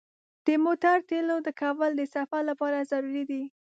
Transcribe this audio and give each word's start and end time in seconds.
د 0.45 0.47
موټر 0.63 0.97
تیلو 1.09 1.35
ډکول 1.45 1.91
د 1.97 2.01
سفر 2.15 2.41
لپاره 2.49 2.87
ضروري 2.91 3.23
دي. 3.31 3.43